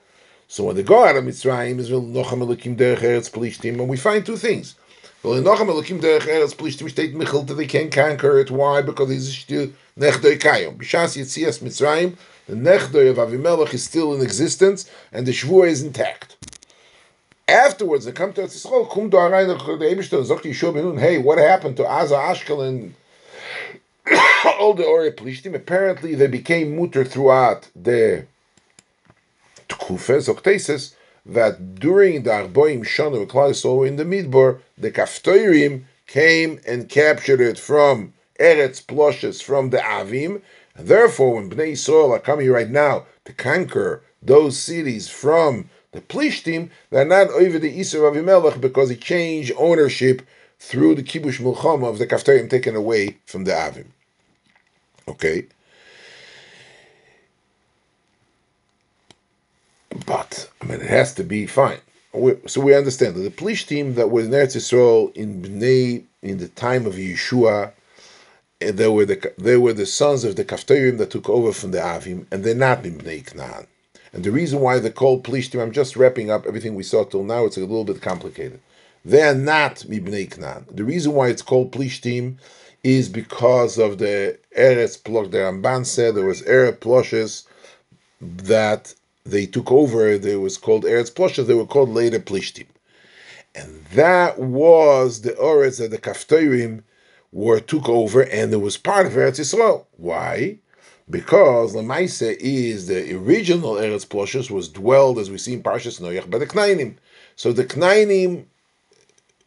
[0.47, 3.97] so when they go out of Mitzrayim, is Nochem Elokim Derech Eretz Plishtim, and we
[3.97, 4.75] find two things.
[5.23, 8.49] Well, Nochem Elokim Derech Eretz Plishtim state Michil they can't conquer it.
[8.49, 8.81] Why?
[8.81, 10.77] Because he's still Nechdoi Kayom.
[10.77, 15.83] Bishas Yitzias Mitzrayim, the Nechdoi of Avimelech is still in existence, and the Shvuah is
[15.83, 16.37] intact.
[17.47, 21.19] Afterwards, they come to Eretz Yisrael, Kum do Arayin, the Eibishter, Zok Yeshua Benun, hey,
[21.19, 22.93] what happened to Aza Ashkelon,
[24.59, 25.53] all the Ori Plishtim?
[25.53, 28.25] Apparently, they became mutter throughout the
[29.69, 30.91] Tkufa, Zok
[31.25, 37.57] that during the Arboim Shana, Klal in the Midbar, the Kaftoirim came and captured it
[37.57, 40.41] from Eretz Ploshes from the Avim.
[40.75, 46.01] And therefore, when Bnei Yisrael are coming right now to conquer those cities from the
[46.01, 50.21] Plishtim, they're not over the Isra of Avimelech because he changed ownership
[50.59, 53.87] through the Kibush Mulchama of the Kaftarim taken away from the Avim.
[55.07, 55.47] Okay?
[60.71, 61.79] But, it has to be fine.
[62.47, 66.49] So we understand that the Plishtim that was in Eretz Yisrael in Bnei, in the
[66.49, 67.71] time of Yeshua,
[68.59, 71.71] eh, they were the they were the sons of the Kaftarim that took over from
[71.71, 73.65] the Avim, and they're not in Bnei Knan.
[74.13, 77.23] And the reason why they're called Plishtim, I'm just wrapping up everything we saw till
[77.23, 77.45] now.
[77.45, 78.59] It's a little bit complicated.
[79.03, 80.65] They are not Mibnei Knan.
[80.69, 82.37] The reason why it's called Plishtim
[82.83, 85.31] is because of the Eretz Plosh.
[85.31, 87.47] The Ramban said there was Eretz Ploshes
[88.19, 88.93] that
[89.25, 90.17] they took over.
[90.17, 91.47] They was called Eretz Ploshes.
[91.47, 92.67] They were called later Plishtim.
[93.53, 96.83] And that was the Eretz that the Kaftorim
[97.31, 99.85] were took over, and it was part of Eretz Yisrael.
[99.97, 100.57] Why?
[101.09, 106.29] Because Lamaisa is the original Eretz Ploshus was dwelled, as we see in Parshas Noach,
[106.29, 106.95] by the Knainim.
[107.35, 108.45] So the Knainim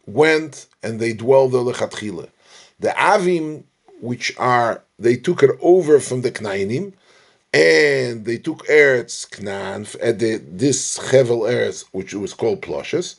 [0.07, 2.29] went and they dwelled the lechatchila.
[2.81, 3.65] The Avim,
[4.01, 6.93] which are they took it over from the Knainim,
[7.55, 13.15] and they took Eretz Canaan at the, this Hevel Eretz, which was called Plushes.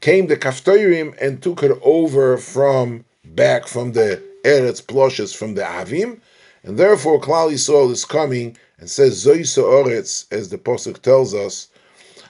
[0.00, 5.62] Came the Kaftorim and took her over from back from the Eretz Plushes from the
[5.62, 6.18] Avim,
[6.64, 11.68] and therefore Klal Yisrael is coming and says Zoysa Oretz, as the Posuk tells us,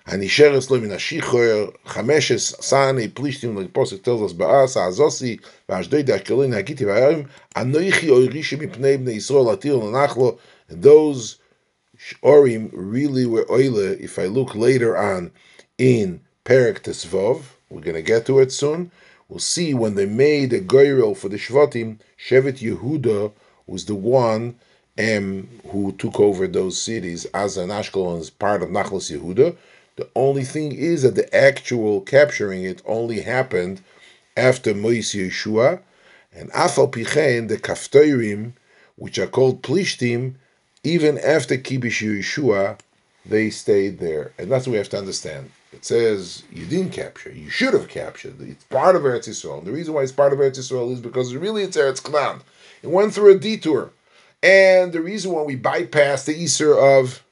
[0.07, 6.03] Hanisheres lo min hashichoyer chameshes sane plishtim, like the pasuk tells us, Ba'as Azosi v'ashdei
[6.03, 10.39] da'kelin ha'giti v'ayim anoichi oirishi mipnei bnei Yisrael atir l'nachlo
[10.71, 11.39] those
[12.23, 15.33] Orim really were oile, if I look later on
[15.77, 18.91] in Perak Tesvov, we're going to get to it soon,
[19.29, 23.33] we'll see when they made a goyrel for the Shvatim, Shevet Yehuda
[23.67, 24.57] was the one
[24.99, 29.57] um, who took over those cities as an Ashkelon as part of Nachlas Yehuda.
[29.97, 33.83] The only thing is that the actual capturing it only happened
[34.37, 35.81] after Mois Yehoshua,
[36.33, 38.53] and Afal Pichen, the Kaftorim,
[38.97, 40.37] which are called Plishtim,
[40.85, 42.79] even after Kibish Yehoshua,
[43.27, 44.33] they stayed there.
[44.39, 45.51] And that's what we have to understand.
[45.73, 48.41] It says you didn't capture, you should have captured.
[48.41, 49.59] It's part of Eretz Yisrael.
[49.59, 52.41] And the reason why it's part of Eretz Yisrael is because really it's Eretz Knan.
[52.83, 53.91] It went through a detour.
[54.43, 57.23] And the reason why we bypass the Easter of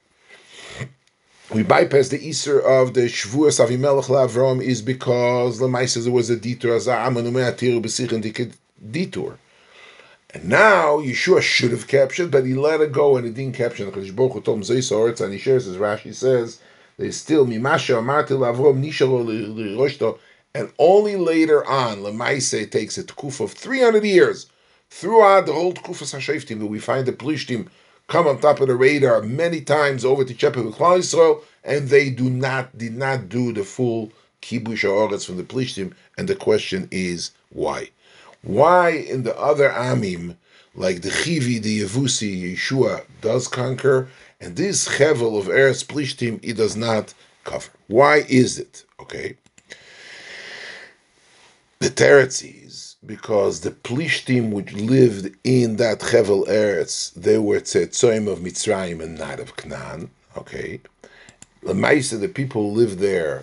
[1.52, 6.36] we bypass the Easter of the Shavuos Avimelech Lavrom is because Lemaisa there was a
[6.36, 8.52] detour as a
[8.90, 9.38] detour.
[10.34, 13.84] And now Yehoshua should have captured, but he let it go and he didn't capture.
[13.86, 16.60] And he shares as Rashi says,
[16.98, 20.18] they still Mimasha Amarti Lavrom Nishalo
[20.54, 24.46] and only later on Lemaise takes a tkuf of 300 years
[24.90, 27.68] throughout the whole Tkufas Hashayftim that we find the Plishtim
[28.08, 32.10] come on top of the radar many times over to Chepe with Israel, and they
[32.10, 34.10] do not did not do the full
[34.42, 35.92] kibush oretz from the Plishtim.
[36.16, 37.90] And the question is why?
[38.42, 40.36] Why in the other amim,
[40.74, 44.08] like the Chivi, the Yevusi, Yehoshua does conquer,
[44.40, 47.70] and this Hevel of Eretz Plishtim, it does not cover.
[47.88, 48.84] Why is it?
[49.00, 49.36] Okay.
[51.80, 52.58] The Teretzi
[53.08, 59.18] because the Plishtim which lived in that Hevel Eretz, they were Tzetzoim of Mitzrayim and
[59.18, 60.10] not of Canaan.
[60.36, 60.80] Okay.
[61.62, 63.42] The Maisa, the people lived there,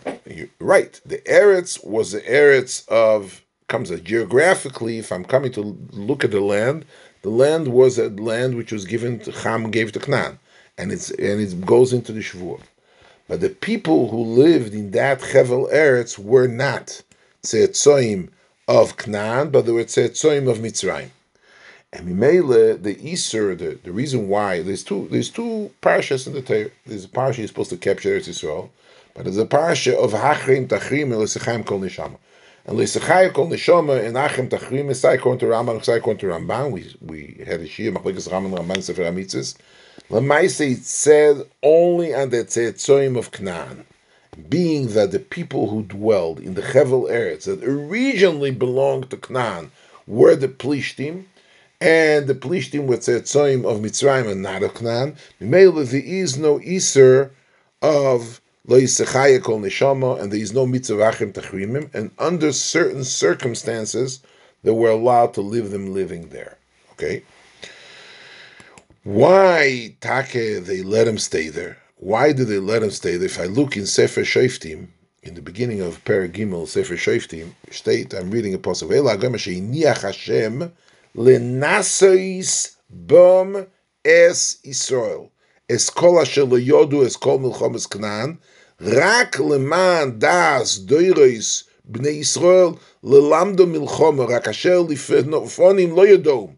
[0.59, 0.99] right.
[1.05, 6.31] The Eretz was the Eretz of, comes out geographically, if I'm coming to look at
[6.31, 6.85] the land,
[7.21, 10.39] the land was a land which was given to Ham gave to Canaan.
[10.77, 12.61] And it's and it goes into the Shavuot.
[13.27, 17.01] But the people who lived in that Hevel Eretz were not
[17.43, 18.29] Tzetzoim
[18.67, 21.09] of Canaan, but they were tzetzoim of Mitzrayim.
[21.93, 26.41] And Mimele, the Easter, the, the reason why there's two there's two parashas in the
[26.41, 26.69] Torah.
[26.85, 28.69] There's a parasha supposed to capture Eretz Yisrael,
[29.13, 32.17] but there's a parasha of Hachrim Tachrim and Lesechaim Kol Neshama.
[32.67, 36.71] And Lesechaim Kol Neshama and Hachrim Tachrim is according to Rambam, according to Ramban.
[36.71, 39.55] We we had a shir Machlekas Rambam Ramban Sefer Amitzis.
[40.09, 43.85] Lamaise it said only on the tzetzoim of Canaan
[44.49, 49.71] being that the people who dwelled in the Hevel Eretz that originally belonged to Canaan
[50.07, 51.25] were the Plishtim,
[51.79, 57.31] and the Plishtim were Tzetzoim of Mitzrayim and not of Canaan, there is no Iser
[57.81, 64.21] of Lo Yisachaya Kol Neshama, and there is no Mitzvahim Tachrimim, and under certain circumstances,
[64.63, 66.57] they were allowed to live them living there.
[66.93, 67.23] Okay?
[69.03, 71.77] Why, Take, they let them stay there?
[71.97, 73.27] Why did they let him stay there?
[73.27, 74.87] If I look in Sefer Shoftim,
[75.21, 79.35] in the beginning of Per Gimel, Sefer Shoftim, state, I'm reading a passage, Ela Agama
[79.35, 80.73] Sheiniach Hashem
[81.15, 83.67] lenasois bom
[84.03, 85.31] es Israel.
[85.69, 88.39] Es kol asher lo yodu es kol milchomes Canaan,
[88.80, 92.68] רק למען דאס דוירויס בני ישראל
[93.04, 94.82] ללמדו מלחומה, רק אשר
[95.42, 96.50] לפונים לא ידעו.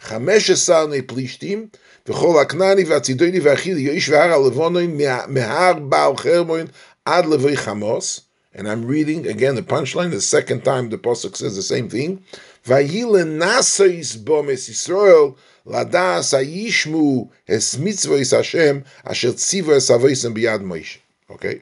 [0.00, 1.66] חמש עשר פלישתים
[2.08, 6.66] וכל הכנעני והצידוני והחילי יאיש והר הלבונוין מהר בעל חרמוין
[7.04, 8.20] עד לוי חמוס
[8.56, 12.20] and I'm reading again the punchline the second time the Pasuk says the same thing
[12.66, 15.30] ויהי לנאסויס בומס ישראל
[15.66, 20.98] לדעס הישמו es mitzvois Hashem asher tzivo es avoisem biyad Moshe
[21.29, 21.59] okay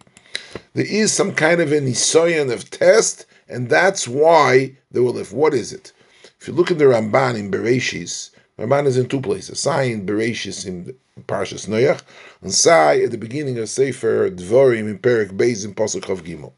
[0.74, 5.34] there is some kind of an isoyan of test and that's why they will live
[5.34, 5.92] what is it
[6.40, 9.60] if you look at the Ramban in Bereshis Ramban is in two places.
[9.60, 10.96] Sai in Bereshis in
[11.28, 12.02] Parshas Noach,
[12.42, 16.54] and Sai at the beginning of Sefer Dvorim in Perik Beis in Pasuk of Gimel.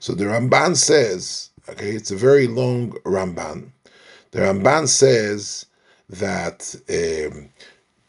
[0.00, 3.70] So the Ramban says, okay, it's a very long Ramban.
[4.32, 5.66] The Ramban says
[6.08, 7.48] that um,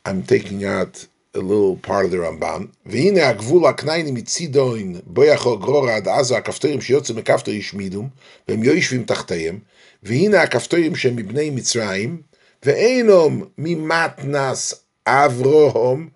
[0.06, 2.67] I'm taking out a little part of the Ramban.
[2.87, 8.09] והנה הגבול הכנעני מצידון בו יכול גרור עד עזה הכפתורים שיוצא מכפתור ישמידום
[8.49, 9.59] והם יושבים תחתיהם
[10.03, 12.23] והנה הכפתורים שהם מבני מצרים
[12.65, 14.75] ואינם ממתנס
[15.07, 16.09] אברהם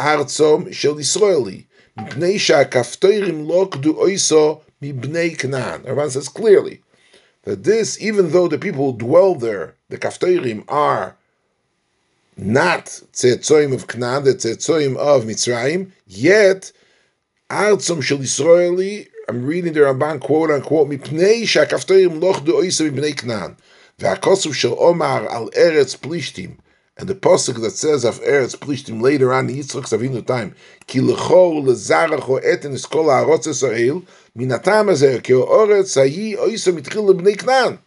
[0.00, 1.62] ארצום של ישראלי
[1.96, 5.80] מפני שהכפתורים לא קדו אויסו מבני כנען.
[5.84, 6.80] Ramban says clearly
[7.44, 11.16] that this, even though the people who dwell there, the kaftoirim, are
[12.37, 16.71] not Tzeitzoim of Canaan, the Tzeitzoim of Mitzrayim, yet
[17.49, 23.17] Artzom Shel Yisraeli, I'm reading the Ramban quote unquote, Mipnei Shakaftoim Loch Du Oisa Mipnei
[23.17, 23.57] Canaan,
[23.99, 26.57] V'akosov Shel Omar Al Eretz Plishtim,
[26.97, 30.55] and the pasuk that says of Eretz Plishtim later on in Yitzchak's Avinu time,
[30.87, 34.05] Ki lecho lezaracho eten eskol ha'arotz Yisrael,
[34.37, 37.79] minatam hazer, ki ha'oretz hayi oisa mitchil lebnei Canaan,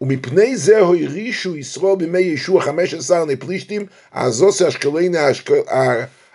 [0.00, 5.18] ומפני זה הורישו ישראל בימי ישוע חמש עשר נפלישתים, עזוס האשקלוני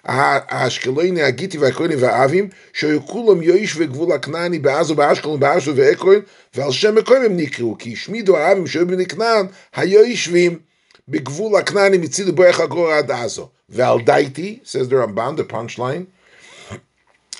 [0.06, 6.20] האשקלוני הגיטי והכהני והאבים, שהיו כולם יויש וגבול הכנעני בעזו באשקלון באשו ואקרון,
[6.56, 9.46] ועל שם מקום הם נקראו, כי השמידו האבים שהיו בני כנען,
[9.76, 10.60] היו יושבים
[11.08, 13.50] בגבול הכנעני מצידו בו איך הגרור עד עזו.
[13.70, 16.04] ועל דייתי, says the Ramban, the punchline,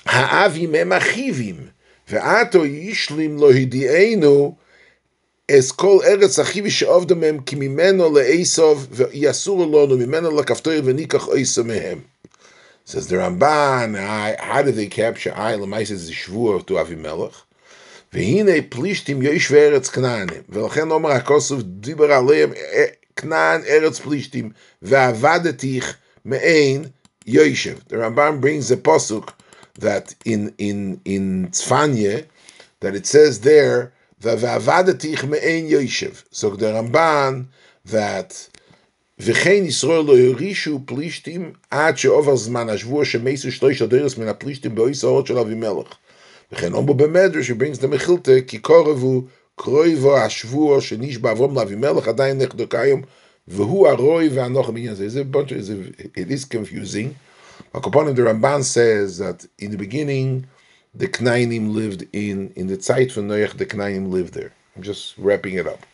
[0.06, 1.56] האבים הם אחיבים.
[2.08, 4.56] ועתו ישלים לא הדיענו
[5.51, 11.63] אס כל ארץ אחיו שעובדו מהם כי ממנו לאסוב ויסורו לנו ממנו לכפתור וניקח אויסו
[11.63, 11.99] מהם.
[12.85, 13.95] Says the Ramban,
[14.39, 15.55] how did they capture I?
[15.61, 17.43] למעשה זה שבוע to אבימלך.
[18.13, 20.27] והנה פלישתים יושבי ארץ כנען.
[20.49, 22.51] ולכן אומר הכוסף דיבר עליהם
[23.15, 24.49] כנען ארץ פלישתים
[24.81, 25.95] ועבדתיך
[26.25, 26.85] מעין
[27.27, 27.77] יושב.
[27.89, 29.33] The Ramban brings the posuk
[29.79, 32.25] that in in in Tzfanye,
[32.81, 33.91] that it says there
[34.21, 36.23] v'avadetich me'en yoshev.
[36.31, 37.47] So the Ramban
[37.85, 38.49] that
[39.19, 45.01] v'chein Yisrael lo yorishu plishtim ad she'over zman hashvua she'meisu shloish aderes min ha-plishtim be'ois
[45.01, 45.93] ha'ot shel Avimelech.
[46.51, 49.23] וכן אומבו במדרש, he brings the mechilta, כי קורבו
[49.55, 53.01] קרויבו השבוע שנשבע אברום לאבימלך עדיין נכדו כיום,
[53.47, 55.23] והוא הרוי והנוח בעניין הזה.
[56.15, 57.15] It is confusing.
[57.73, 60.47] Akaponim, the Ramban says that in the beginning,
[60.94, 64.52] the Knainim lived in, in the Zeit von Noach, the Knainim lived there.
[64.76, 65.86] I'm just wrapping it up.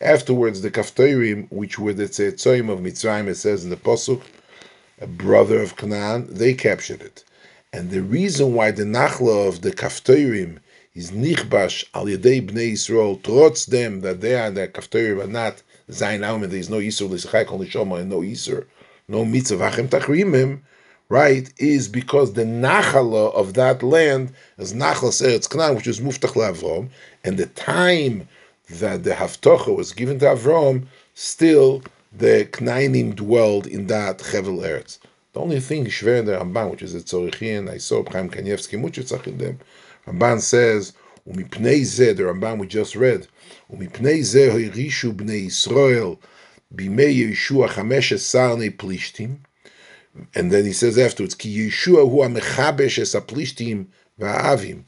[0.00, 4.22] Afterwards, the Kaftorim, which were the Tzetzoim of Mitzrayim, it says in the Posuk,
[5.00, 7.24] a brother of Canaan, they captured it.
[7.72, 10.58] And the reason why the Nachla of the Kaftorim
[10.94, 15.62] is Nichbash al Yedei Bnei Yisrael, trotz them that they are the Kaftorim are not
[15.90, 18.66] Zayin Alma, there is no Yisur, L'Isachai Kol Nishoma, and no Yisur,
[19.08, 20.60] no Mitzvah, Vachem Tachrimim,
[21.09, 26.33] right, is because the nachala of that land is nachal Eretz Canaan, which is muftach
[26.33, 26.89] Avram,
[27.23, 28.27] and the time
[28.69, 34.99] that the haftocha was given to Avram, still the Knainim dwelled in that Chevel Eretz.
[35.33, 38.79] The only thing Shver in the Ramban, which is the Tzorichin, I saw Chaim Kanievsky
[38.79, 39.59] Muchitzach in them,
[40.07, 40.93] Ramban says,
[41.27, 43.27] ומפני זה, the Ramban we just read,
[43.69, 46.15] ומפני זה הורישו בני ישראל
[46.71, 49.35] בימי ישוע חמש עשר פלישתים,
[50.34, 53.86] and then he says afterwards, Ki Yehoshua hu amechabesh es aplishtim
[54.20, 54.84] va'avim.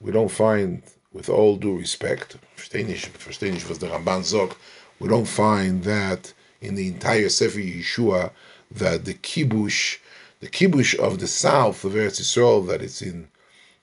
[0.00, 0.82] We don't find,
[1.12, 4.54] with all due respect, verstehen was the Ramban zog,
[4.98, 8.30] we don't find that in the entire Sefer Yehoshua
[8.70, 9.98] that the kibush,
[10.40, 13.28] the kibush of the south of Eretz Yisrael, that it's in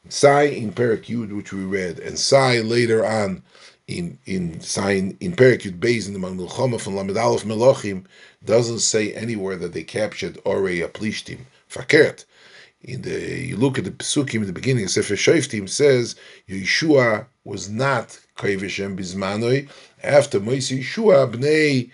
[0.07, 3.43] Sai in Perak Yud, which we read, and Sai later on
[3.89, 8.05] in in sign in Perikut Beis in the Mangulchoma from Lamed Aleph Melachim
[8.45, 11.39] doesn't say anywhere that they captured Orei Aplishtim.
[11.69, 12.25] Fakert.
[12.81, 16.15] In the you look at the Pesukim in the beginning, Sefer Shoiftim says
[16.47, 19.67] Yehoshua was not Kavishem Bismanoi.
[20.03, 21.91] After Moshe Yehoshua, Bnei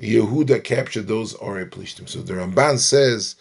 [0.00, 2.08] Yehuda captured those Orei Aplishtim.
[2.08, 3.36] So the Ramban says.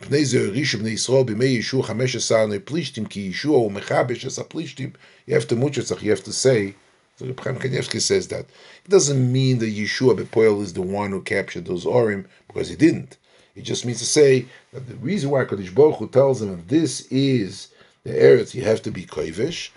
[0.00, 4.42] פני זה הרישו בני ישראל בימי ישוע חמש עשר נפלישתים כי ישוע הוא מכבש עשר
[4.42, 4.90] פלישתים.
[5.28, 6.74] You have to much, you have to say
[7.20, 8.46] so Chaim Kanievsky says that.
[8.84, 12.76] It doesn't mean that Yehoshua Bepoel is the one who captured those Orim, because he
[12.76, 13.18] didn't.
[13.54, 17.02] It just means to say that the reason why Kadosh Baruch Hu tells him this
[17.10, 17.68] is
[18.04, 19.68] the Eretz, you have to be Koivish,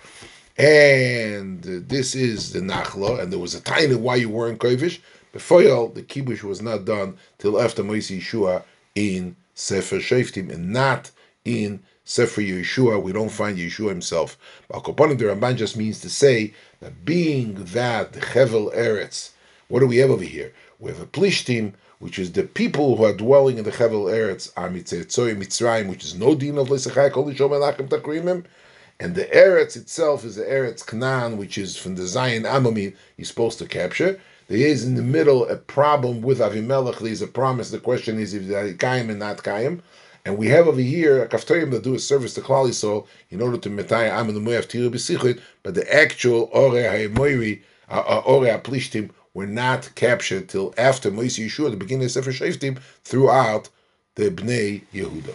[0.58, 5.00] and this is the Nachla, and there was a time why you weren't Koivish.
[5.34, 8.64] Befoyel, the Kibush was not done till after Moisi Yehoshua
[8.96, 11.12] in Sefer Shoftim, and not
[11.44, 14.38] in Sefer Yehoshua, we don't find Yehoshua himself.
[14.68, 19.32] But the Ramban just means to say that being that the Chevel Eretz,
[19.70, 20.52] what do we have over here?
[20.80, 24.52] We have a Plishtim, which is the people who are dwelling in the Chevel Eretz,
[24.58, 28.44] are Mitzrayim, which is no din of Lesachai Kol Nishom Elachim Takrimim,
[29.00, 33.30] and the Eretz itself is the Eretz Canaan, which is from the Zion Amami, he's
[33.30, 34.20] supposed to capture.
[34.50, 37.00] There is in the middle a problem with Avimelech.
[37.00, 37.72] There's a promise.
[37.72, 39.82] The question is if they're Kaim and not Kaim.
[40.26, 43.42] And we have over here a Kaftorim that do a service to Klal Yisrael in
[43.42, 48.24] order to Metai Am and Moav Tiru B'Sichut, but the actual Ore HaEmoiri, uh, uh,
[48.26, 53.70] Ore HaPlishtim, were not captured till after Moise Yehoshua, the beginning of Sefer Shoftim, throughout
[54.16, 55.34] the Bnei Yehuda.